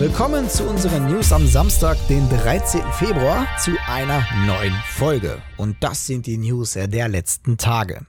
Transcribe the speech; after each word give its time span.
Willkommen 0.00 0.48
zu 0.48 0.64
unseren 0.64 1.12
News 1.12 1.30
am 1.30 1.46
Samstag, 1.46 1.98
den 2.08 2.26
13. 2.30 2.80
Februar, 2.92 3.46
zu 3.62 3.72
einer 3.86 4.24
neuen 4.46 4.72
Folge. 4.96 5.42
Und 5.58 5.76
das 5.80 6.06
sind 6.06 6.24
die 6.24 6.38
News 6.38 6.72
der 6.72 7.08
letzten 7.08 7.58
Tage. 7.58 8.06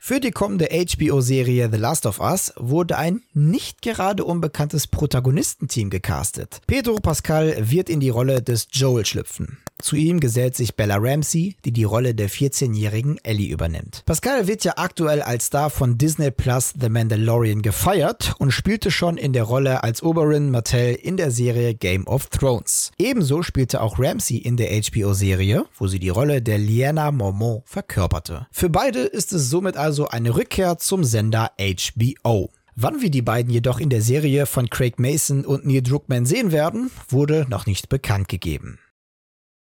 Für 0.00 0.20
die 0.20 0.30
kommende 0.30 0.66
HBO-Serie 0.66 1.68
The 1.70 1.76
Last 1.76 2.06
of 2.06 2.20
Us 2.20 2.52
wurde 2.56 2.96
ein 2.96 3.22
nicht 3.34 3.82
gerade 3.82 4.24
unbekanntes 4.24 4.86
Protagonistenteam 4.86 5.90
gecastet. 5.90 6.60
Pedro 6.68 6.94
Pascal 6.96 7.56
wird 7.58 7.90
in 7.90 7.98
die 7.98 8.08
Rolle 8.08 8.40
des 8.40 8.68
Joel 8.70 9.04
schlüpfen. 9.04 9.58
Zu 9.80 9.94
ihm 9.94 10.18
gesellt 10.18 10.56
sich 10.56 10.74
Bella 10.74 10.96
Ramsey, 10.98 11.56
die 11.64 11.70
die 11.70 11.84
Rolle 11.84 12.12
der 12.12 12.28
14-jährigen 12.28 13.18
Ellie 13.22 13.52
übernimmt. 13.52 14.02
Pascal 14.06 14.48
wird 14.48 14.64
ja 14.64 14.72
aktuell 14.76 15.22
als 15.22 15.46
Star 15.46 15.70
von 15.70 15.98
Disney 15.98 16.32
Plus 16.32 16.74
The 16.80 16.88
Mandalorian 16.88 17.62
gefeiert 17.62 18.34
und 18.38 18.50
spielte 18.50 18.90
schon 18.90 19.16
in 19.16 19.32
der 19.32 19.44
Rolle 19.44 19.84
als 19.84 20.02
Oberyn 20.02 20.50
Martell 20.50 20.96
in 20.96 21.16
der 21.16 21.30
Serie 21.30 21.74
Game 21.74 22.08
of 22.08 22.26
Thrones. 22.26 22.90
Ebenso 22.98 23.42
spielte 23.42 23.80
auch 23.80 24.00
Ramsey 24.00 24.38
in 24.38 24.56
der 24.56 24.70
HBO-Serie, 24.70 25.64
wo 25.76 25.86
sie 25.86 26.00
die 26.00 26.08
Rolle 26.08 26.42
der 26.42 26.58
Lyanna 26.58 27.12
Mormont 27.12 27.62
verkörperte. 27.64 28.48
Für 28.50 28.70
beide 28.70 29.02
ist 29.02 29.32
es 29.32 29.48
somit 29.48 29.76
also 29.76 29.87
eine 30.08 30.36
Rückkehr 30.36 30.78
zum 30.78 31.04
Sender 31.04 31.52
HBO. 31.58 32.50
Wann 32.76 33.00
wir 33.00 33.10
die 33.10 33.22
beiden 33.22 33.52
jedoch 33.52 33.80
in 33.80 33.90
der 33.90 34.02
Serie 34.02 34.46
von 34.46 34.70
Craig 34.70 34.98
Mason 34.98 35.44
und 35.44 35.66
Neil 35.66 35.82
Druckmann 35.82 36.26
sehen 36.26 36.52
werden, 36.52 36.90
wurde 37.08 37.46
noch 37.48 37.66
nicht 37.66 37.88
bekannt 37.88 38.28
gegeben. 38.28 38.78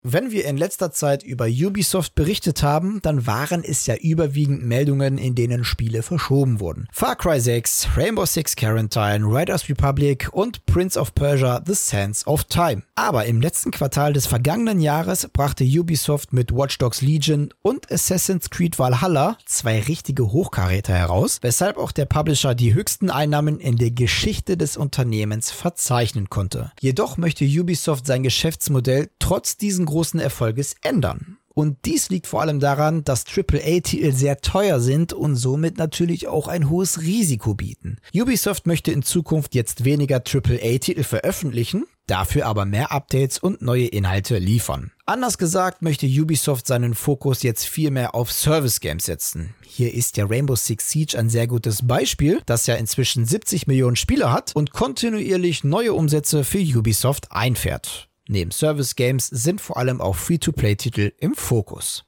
Wenn 0.08 0.30
wir 0.30 0.44
in 0.44 0.56
letzter 0.56 0.92
Zeit 0.92 1.24
über 1.24 1.46
Ubisoft 1.46 2.14
berichtet 2.14 2.62
haben, 2.62 3.00
dann 3.02 3.26
waren 3.26 3.64
es 3.64 3.86
ja 3.86 3.96
überwiegend 3.96 4.64
Meldungen, 4.64 5.18
in 5.18 5.34
denen 5.34 5.64
Spiele 5.64 6.04
verschoben 6.04 6.60
wurden. 6.60 6.86
Far 6.92 7.16
Cry 7.16 7.40
6, 7.40 7.88
Rainbow 7.96 8.24
Six 8.24 8.54
Quarantine, 8.54 9.26
Riders 9.26 9.68
Republic 9.68 10.28
und 10.30 10.64
Prince 10.64 10.96
of 10.96 11.12
Persia 11.12 11.60
The 11.66 11.74
Sands 11.74 12.24
of 12.24 12.44
Time. 12.44 12.84
Aber 12.94 13.24
im 13.24 13.40
letzten 13.40 13.72
Quartal 13.72 14.12
des 14.12 14.28
vergangenen 14.28 14.78
Jahres 14.78 15.28
brachte 15.32 15.64
Ubisoft 15.64 16.32
mit 16.32 16.52
Watch 16.52 16.78
Dogs 16.78 17.02
Legion 17.02 17.52
und 17.62 17.90
Assassin's 17.90 18.48
Creed 18.50 18.78
Valhalla 18.78 19.36
zwei 19.44 19.80
richtige 19.80 20.30
Hochkaräter 20.30 20.94
heraus, 20.94 21.38
weshalb 21.42 21.78
auch 21.78 21.90
der 21.90 22.06
Publisher 22.06 22.54
die 22.54 22.74
höchsten 22.74 23.10
Einnahmen 23.10 23.58
in 23.58 23.76
der 23.76 23.90
Geschichte 23.90 24.56
des 24.56 24.76
Unternehmens 24.76 25.50
verzeichnen 25.50 26.30
konnte. 26.30 26.70
Jedoch 26.80 27.16
möchte 27.16 27.44
Ubisoft 27.44 28.06
sein 28.06 28.22
Geschäftsmodell 28.22 29.10
trotz 29.18 29.56
diesen 29.56 29.84
großen 29.96 30.20
Erfolges 30.20 30.76
ändern. 30.82 31.38
Und 31.54 31.86
dies 31.86 32.10
liegt 32.10 32.26
vor 32.26 32.42
allem 32.42 32.60
daran, 32.60 33.02
dass 33.02 33.24
AAA-Titel 33.24 34.12
sehr 34.12 34.42
teuer 34.42 34.78
sind 34.78 35.14
und 35.14 35.36
somit 35.36 35.78
natürlich 35.78 36.28
auch 36.28 36.48
ein 36.48 36.68
hohes 36.68 37.00
Risiko 37.00 37.54
bieten. 37.54 37.96
Ubisoft 38.14 38.66
möchte 38.66 38.92
in 38.92 39.02
Zukunft 39.02 39.54
jetzt 39.54 39.86
weniger 39.86 40.16
AAA-Titel 40.16 41.02
veröffentlichen, 41.02 41.86
dafür 42.06 42.44
aber 42.44 42.66
mehr 42.66 42.92
Updates 42.92 43.38
und 43.38 43.62
neue 43.62 43.86
Inhalte 43.86 44.36
liefern. 44.36 44.92
Anders 45.06 45.38
gesagt 45.38 45.80
möchte 45.80 46.04
Ubisoft 46.06 46.66
seinen 46.66 46.94
Fokus 46.94 47.42
jetzt 47.42 47.64
viel 47.64 47.90
mehr 47.90 48.14
auf 48.14 48.30
Service 48.30 48.80
Games 48.80 49.06
setzen. 49.06 49.54
Hier 49.64 49.94
ist 49.94 50.18
der 50.18 50.28
Rainbow 50.28 50.56
Six 50.56 50.90
Siege 50.90 51.18
ein 51.18 51.30
sehr 51.30 51.46
gutes 51.46 51.86
Beispiel, 51.86 52.42
das 52.44 52.66
ja 52.66 52.74
inzwischen 52.74 53.24
70 53.24 53.66
Millionen 53.66 53.96
Spieler 53.96 54.30
hat 54.30 54.54
und 54.54 54.72
kontinuierlich 54.72 55.64
neue 55.64 55.94
Umsätze 55.94 56.44
für 56.44 56.58
Ubisoft 56.58 57.32
einfährt. 57.32 58.10
Neben 58.28 58.50
Service 58.50 58.96
Games 58.96 59.28
sind 59.28 59.60
vor 59.60 59.76
allem 59.76 60.00
auch 60.00 60.16
Free-to-Play-Titel 60.16 61.12
im 61.18 61.34
Fokus. 61.34 62.04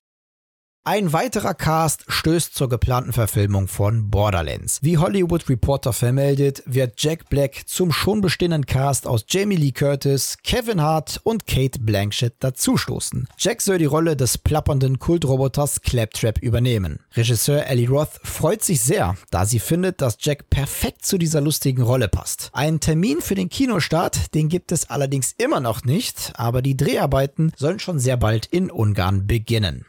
Ein 0.90 1.12
weiterer 1.12 1.52
Cast 1.52 2.06
stößt 2.08 2.54
zur 2.54 2.70
geplanten 2.70 3.12
Verfilmung 3.12 3.68
von 3.68 4.08
Borderlands. 4.08 4.78
Wie 4.82 4.96
Hollywood 4.96 5.46
Reporter 5.50 5.92
vermeldet, 5.92 6.62
wird 6.64 6.94
Jack 6.96 7.28
Black 7.28 7.68
zum 7.68 7.92
schon 7.92 8.22
bestehenden 8.22 8.64
Cast 8.64 9.06
aus 9.06 9.26
Jamie 9.28 9.56
Lee 9.56 9.72
Curtis, 9.72 10.38
Kevin 10.42 10.80
Hart 10.80 11.20
und 11.24 11.46
Kate 11.46 11.78
Blanchett 11.78 12.36
dazustoßen. 12.40 13.28
Jack 13.36 13.60
soll 13.60 13.76
die 13.76 13.84
Rolle 13.84 14.16
des 14.16 14.38
plappernden 14.38 14.98
Kultroboters 14.98 15.82
Claptrap 15.82 16.38
übernehmen. 16.38 17.00
Regisseur 17.14 17.66
Ellie 17.66 17.90
Roth 17.90 18.18
freut 18.24 18.64
sich 18.64 18.80
sehr, 18.80 19.14
da 19.30 19.44
sie 19.44 19.58
findet, 19.58 20.00
dass 20.00 20.16
Jack 20.18 20.48
perfekt 20.48 21.04
zu 21.04 21.18
dieser 21.18 21.42
lustigen 21.42 21.82
Rolle 21.82 22.08
passt. 22.08 22.48
Einen 22.54 22.80
Termin 22.80 23.20
für 23.20 23.34
den 23.34 23.50
Kinostart, 23.50 24.34
den 24.34 24.48
gibt 24.48 24.72
es 24.72 24.88
allerdings 24.88 25.34
immer 25.36 25.60
noch 25.60 25.84
nicht, 25.84 26.32
aber 26.36 26.62
die 26.62 26.78
Dreharbeiten 26.78 27.52
sollen 27.58 27.78
schon 27.78 27.98
sehr 27.98 28.16
bald 28.16 28.46
in 28.46 28.70
Ungarn 28.70 29.26
beginnen. 29.26 29.84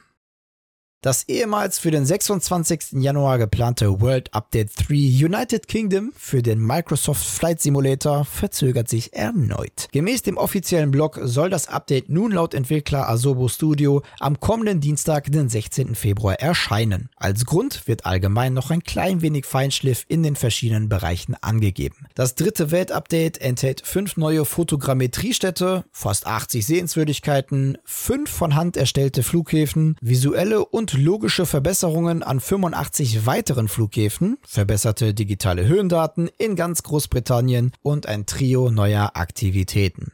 Das 1.02 1.30
ehemals 1.30 1.80
für 1.80 1.92
den 1.92 2.06
26. 2.06 3.02
Januar 3.02 3.38
geplante 3.38 4.02
World 4.02 4.34
Update 4.34 4.72
3 4.90 4.94
United 5.28 5.70
Kingdom 5.70 6.12
für 6.14 6.44
den 6.44 6.60
Microsoft 6.60 7.26
Flight 7.26 7.62
Simulator 7.62 8.26
verzögert 8.26 8.90
sich 8.90 9.14
erneut. 9.14 9.88
Gemäß 9.94 10.24
dem 10.24 10.36
offiziellen 10.36 10.92
Blog 10.92 11.18
soll 11.24 11.50
das 11.50 11.70
Update 11.70 12.10
nun 12.10 12.34
laut 12.34 12.54
Entwickler 12.54 13.08
Asobo 13.08 13.48
Studio 13.48 14.04
am 14.20 14.42
kommenden 14.42 14.82
Dienstag, 14.82 15.32
den 15.32 15.48
16. 15.48 15.96
Februar 15.96 16.34
erscheinen. 16.34 17.08
Als 17.16 17.46
Grund 17.46 17.88
wird 17.88 18.06
allgemein 18.06 18.54
noch 18.54 18.70
ein 18.70 18.84
klein 18.84 19.22
wenig 19.22 19.46
Feinschliff 19.46 20.04
in 20.10 20.22
den 20.22 20.36
verschiedenen 20.36 20.90
Bereichen 20.90 21.34
angegeben. 21.40 22.08
Das 22.14 22.36
dritte 22.36 22.72
Welt-Update 22.72 23.40
enthält 23.40 23.84
fünf 23.86 24.18
neue 24.18 24.44
Fotogrammetriestädte, 24.44 25.86
fast 25.94 26.28
80 26.28 26.66
Sehenswürdigkeiten, 26.66 27.78
fünf 27.86 28.30
von 28.30 28.56
Hand 28.56 28.76
erstellte 28.76 29.24
Flughäfen, 29.24 29.96
visuelle 30.02 30.66
und 30.66 30.89
logische 30.94 31.46
Verbesserungen 31.46 32.24
an 32.24 32.40
85 32.40 33.26
weiteren 33.26 33.68
Flughäfen, 33.68 34.38
verbesserte 34.46 35.14
digitale 35.14 35.68
Höhendaten 35.68 36.30
in 36.38 36.56
ganz 36.56 36.84
Großbritannien 36.84 37.72
und 37.82 38.08
ein 38.08 38.26
Trio 38.26 38.70
neuer 38.70 39.12
Aktivitäten. 39.16 40.14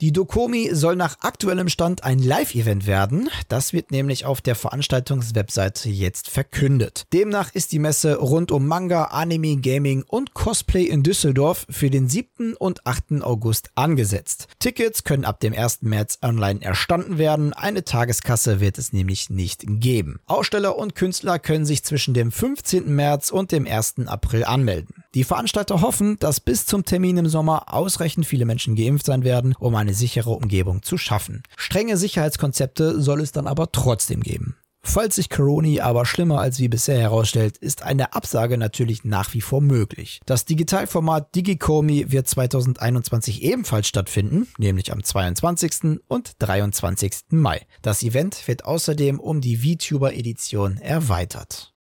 Die 0.00 0.12
Dokomi 0.12 0.70
soll 0.72 0.96
nach 0.96 1.18
aktuellem 1.20 1.68
Stand 1.68 2.02
ein 2.02 2.18
Live-Event 2.18 2.88
werden. 2.88 3.30
Das 3.48 3.72
wird 3.72 3.92
nämlich 3.92 4.24
auf 4.24 4.40
der 4.40 4.56
Veranstaltungswebseite 4.56 5.88
jetzt 5.88 6.28
verkündet. 6.28 7.04
Demnach 7.12 7.54
ist 7.54 7.70
die 7.70 7.78
Messe 7.78 8.16
rund 8.16 8.50
um 8.50 8.66
Manga, 8.66 9.04
Anime, 9.04 9.60
Gaming 9.60 10.02
und 10.02 10.34
Cosplay 10.34 10.82
in 10.82 11.04
Düsseldorf 11.04 11.64
für 11.70 11.90
den 11.90 12.08
7. 12.08 12.54
und 12.54 12.84
8. 12.88 13.22
August 13.22 13.70
angesetzt. 13.76 14.48
Tickets 14.58 15.04
können 15.04 15.24
ab 15.24 15.38
dem 15.38 15.52
1. 15.54 15.82
März 15.82 16.18
online 16.22 16.60
erstanden 16.60 17.16
werden. 17.16 17.52
Eine 17.52 17.84
Tageskasse 17.84 18.58
wird 18.58 18.78
es 18.78 18.92
nämlich 18.92 19.30
nicht 19.30 19.62
geben. 19.64 20.18
Aussteller 20.26 20.76
und 20.76 20.96
Künstler 20.96 21.38
können 21.38 21.66
sich 21.66 21.84
zwischen 21.84 22.14
dem 22.14 22.32
15. 22.32 22.92
März 22.92 23.30
und 23.30 23.52
dem 23.52 23.64
1. 23.64 24.08
April 24.08 24.42
anmelden. 24.42 25.03
Die 25.14 25.24
Veranstalter 25.24 25.80
hoffen, 25.80 26.18
dass 26.18 26.40
bis 26.40 26.66
zum 26.66 26.84
Termin 26.84 27.16
im 27.16 27.28
Sommer 27.28 27.72
ausreichend 27.72 28.26
viele 28.26 28.44
Menschen 28.44 28.74
geimpft 28.74 29.06
sein 29.06 29.22
werden, 29.22 29.54
um 29.58 29.74
eine 29.76 29.94
sichere 29.94 30.30
Umgebung 30.30 30.82
zu 30.82 30.98
schaffen. 30.98 31.44
Strenge 31.56 31.96
Sicherheitskonzepte 31.96 33.00
soll 33.00 33.20
es 33.20 33.30
dann 33.30 33.46
aber 33.46 33.70
trotzdem 33.70 34.22
geben. 34.22 34.56
Falls 34.86 35.14
sich 35.14 35.30
Coroni 35.30 35.80
aber 35.80 36.04
schlimmer 36.04 36.40
als 36.40 36.58
wie 36.58 36.68
bisher 36.68 36.98
herausstellt, 36.98 37.56
ist 37.56 37.82
eine 37.82 38.12
Absage 38.12 38.58
natürlich 38.58 39.02
nach 39.02 39.32
wie 39.32 39.40
vor 39.40 39.62
möglich. 39.62 40.20
Das 40.26 40.44
Digitalformat 40.44 41.34
Digicomi 41.34 42.12
wird 42.12 42.28
2021 42.28 43.42
ebenfalls 43.42 43.88
stattfinden, 43.88 44.46
nämlich 44.58 44.92
am 44.92 45.02
22. 45.02 46.00
und 46.06 46.32
23. 46.38 47.12
Mai. 47.30 47.62
Das 47.80 48.02
Event 48.02 48.46
wird 48.46 48.66
außerdem 48.66 49.20
um 49.20 49.40
die 49.40 49.56
VTuber-Edition 49.56 50.76
erweitert. 50.76 51.73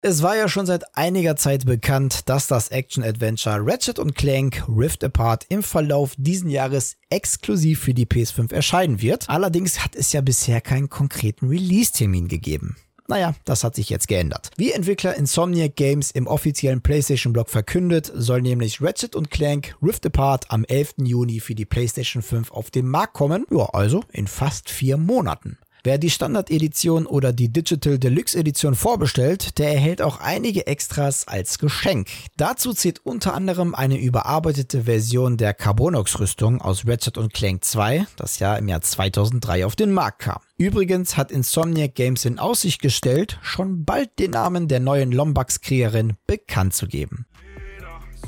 Es 0.00 0.22
war 0.22 0.36
ja 0.36 0.48
schon 0.48 0.64
seit 0.64 0.96
einiger 0.96 1.34
Zeit 1.34 1.66
bekannt, 1.66 2.28
dass 2.28 2.46
das 2.46 2.68
Action-Adventure 2.68 3.66
Ratchet 3.66 3.98
Clank 4.14 4.62
Rift 4.68 5.02
Apart 5.02 5.44
im 5.48 5.60
Verlauf 5.60 6.14
diesen 6.16 6.50
Jahres 6.50 6.94
exklusiv 7.10 7.80
für 7.80 7.94
die 7.94 8.06
PS5 8.06 8.54
erscheinen 8.54 9.02
wird. 9.02 9.28
Allerdings 9.28 9.82
hat 9.82 9.96
es 9.96 10.12
ja 10.12 10.20
bisher 10.20 10.60
keinen 10.60 10.88
konkreten 10.88 11.48
Release-Termin 11.48 12.28
gegeben. 12.28 12.76
Naja, 13.08 13.34
das 13.44 13.64
hat 13.64 13.74
sich 13.74 13.88
jetzt 13.88 14.06
geändert. 14.06 14.52
Wie 14.56 14.70
Entwickler 14.70 15.16
Insomniac 15.16 15.74
Games 15.74 16.12
im 16.12 16.28
offiziellen 16.28 16.80
PlayStation-Blog 16.80 17.50
verkündet, 17.50 18.12
soll 18.14 18.42
nämlich 18.42 18.80
Ratchet 18.80 19.16
Clank 19.30 19.74
Rift 19.82 20.06
Apart 20.06 20.48
am 20.52 20.64
11. 20.64 20.94
Juni 20.98 21.40
für 21.40 21.56
die 21.56 21.64
PlayStation 21.64 22.22
5 22.22 22.52
auf 22.52 22.70
den 22.70 22.86
Markt 22.86 23.14
kommen. 23.14 23.46
Ja, 23.50 23.64
also 23.72 24.04
in 24.12 24.28
fast 24.28 24.70
vier 24.70 24.96
Monaten. 24.96 25.58
Wer 25.88 25.96
die 25.96 26.10
Standard-Edition 26.10 27.06
oder 27.06 27.32
die 27.32 27.50
Digital 27.50 27.98
Deluxe 27.98 28.38
Edition 28.38 28.74
vorbestellt, 28.74 29.56
der 29.56 29.72
erhält 29.72 30.02
auch 30.02 30.20
einige 30.20 30.66
Extras 30.66 31.26
als 31.26 31.58
Geschenk. 31.58 32.08
Dazu 32.36 32.74
zählt 32.74 33.06
unter 33.06 33.32
anderem 33.32 33.74
eine 33.74 33.98
überarbeitete 33.98 34.82
Version 34.82 35.38
der 35.38 35.54
Carbonox-Rüstung 35.54 36.60
aus 36.60 36.86
Ratchet 36.86 37.16
Clank 37.32 37.64
2, 37.64 38.06
das 38.16 38.38
ja 38.38 38.54
im 38.56 38.68
Jahr 38.68 38.82
2003 38.82 39.64
auf 39.64 39.76
den 39.76 39.92
Markt 39.92 40.18
kam. 40.18 40.42
Übrigens 40.58 41.16
hat 41.16 41.32
Insomniac 41.32 41.94
Games 41.94 42.26
in 42.26 42.38
Aussicht 42.38 42.82
gestellt, 42.82 43.38
schon 43.40 43.86
bald 43.86 44.18
den 44.18 44.32
Namen 44.32 44.68
der 44.68 44.80
neuen 44.80 45.10
Lombax-Kriegerin 45.10 46.18
bekannt 46.26 46.74
zu 46.74 46.86
geben. 46.86 47.24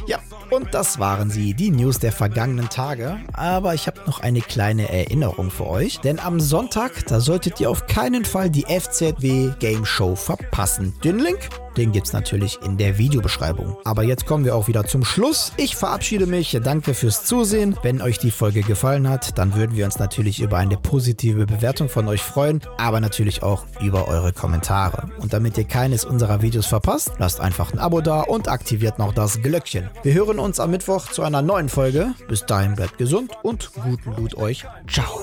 Ja, 0.06 0.18
und 0.50 0.74
das 0.74 0.98
waren 0.98 1.30
sie, 1.30 1.54
die 1.54 1.70
News 1.70 1.98
der 1.98 2.12
vergangenen 2.12 2.68
Tage. 2.68 3.18
Aber 3.32 3.74
ich 3.74 3.86
habe 3.86 4.00
noch 4.06 4.20
eine 4.20 4.40
kleine 4.40 4.88
Erinnerung 4.88 5.50
für 5.50 5.66
euch, 5.66 5.98
denn 6.00 6.18
am 6.18 6.40
Sonntag, 6.40 7.06
da 7.06 7.20
solltet 7.20 7.60
ihr 7.60 7.70
auf 7.70 7.86
keinen 7.86 8.24
Fall 8.24 8.50
die 8.50 8.64
FZW 8.64 9.52
Game 9.58 9.84
Show 9.84 10.16
verpassen. 10.16 10.94
Den 11.04 11.18
Link 11.18 11.48
Den 11.76 11.92
gibt's 11.92 12.12
natürlich 12.12 12.58
in 12.64 12.76
der 12.76 12.98
Videobeschreibung. 12.98 13.76
Aber 13.84 14.02
jetzt 14.02 14.26
kommen 14.26 14.44
wir 14.44 14.56
auch 14.56 14.68
wieder 14.68 14.84
zum 14.84 15.04
Schluss. 15.04 15.52
Ich 15.56 15.76
verabschiede 15.76 16.26
mich. 16.26 16.58
Danke 16.62 16.94
fürs 16.94 17.24
Zusehen. 17.24 17.76
Wenn 17.82 18.02
euch 18.02 18.18
die 18.18 18.32
Folge 18.32 18.62
gefallen 18.62 19.08
hat, 19.08 19.38
dann 19.38 19.54
würden 19.54 19.76
wir 19.76 19.84
uns 19.84 19.98
natürlich 19.98 20.40
über 20.40 20.58
eine 20.58 20.76
positive 20.76 21.46
Bewertung 21.46 21.88
von 21.88 22.08
euch 22.08 22.22
freuen, 22.22 22.60
aber 22.76 23.00
natürlich 23.00 23.42
auch 23.42 23.64
über 23.80 24.08
eure 24.08 24.32
Kommentare. 24.32 25.10
Und 25.18 25.32
damit 25.32 25.56
ihr 25.58 25.64
keines 25.64 26.04
unserer 26.04 26.42
Videos 26.42 26.66
verpasst, 26.66 27.12
lasst 27.18 27.40
einfach 27.40 27.72
ein 27.72 27.78
Abo 27.78 28.00
da 28.00 28.22
und 28.22 28.48
aktiviert 28.48 28.98
noch 28.98 29.14
das 29.14 29.40
Glöckchen. 29.40 29.88
Wir 30.02 30.14
hören 30.14 30.39
uns 30.40 30.60
am 30.60 30.70
Mittwoch 30.70 31.10
zu 31.10 31.22
einer 31.22 31.42
neuen 31.42 31.68
Folge. 31.68 32.14
Bis 32.28 32.46
dahin 32.46 32.74
bleibt 32.74 32.98
gesund 32.98 33.32
und 33.42 33.70
guten 33.74 34.16
Loot 34.16 34.36
euch. 34.36 34.66
Ciao. 34.88 35.20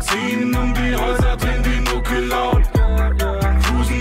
Ziehen 0.00 0.54
um 0.56 0.74
die 0.74 0.94
Häuser, 0.94 1.36
drehen 1.36 1.62
die 1.62 1.90
Mucke 1.90 2.20
laut. 2.20 2.62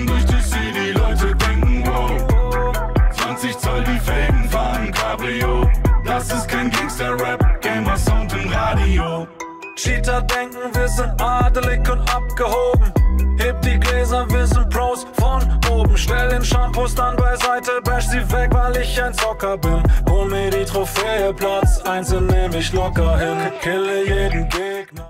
Durch 0.07 0.25
die 0.25 0.41
City, 0.41 0.91
Leute 0.93 1.35
denken 1.35 1.83
wow. 1.85 3.11
20 3.11 3.57
Zoll 3.57 3.83
die 3.83 3.99
Felgen 3.99 4.49
fahren 4.49 4.91
Cabrio. 4.91 5.69
Das 6.05 6.31
ist 6.31 6.47
kein 6.47 6.71
Gangster-Rap, 6.71 7.61
Gamer 7.61 7.97
Sound 7.97 8.33
im 8.33 8.49
Radio. 8.51 9.27
Cheater 9.75 10.21
denken, 10.23 10.57
wir 10.73 10.87
sind 10.87 11.21
adelig 11.21 11.87
und 11.91 11.99
abgehoben. 12.13 12.91
Heb 13.37 13.61
die 13.61 13.79
Gläser, 13.79 14.27
wir 14.29 14.47
sind 14.47 14.69
Pros 14.69 15.05
von 15.13 15.43
oben. 15.69 15.95
Stell 15.95 16.29
den 16.29 16.43
Shampoos 16.43 16.95
dann 16.95 17.15
beiseite, 17.15 17.66
sie 18.07 18.31
weg, 18.31 18.49
weil 18.53 18.77
ich 18.77 19.01
ein 19.01 19.13
Zocker 19.13 19.57
bin. 19.57 19.83
Hol 20.09 20.27
mir 20.29 20.49
die 20.49 20.65
Trophäe, 20.65 21.33
Platz 21.33 21.81
einzeln 21.81 22.27
nehm 22.27 22.53
ich 22.53 22.71
locker 22.73 23.17
hin. 23.17 23.37
Kille 23.61 24.05
jeden 24.05 24.49
Gegner. 24.49 25.05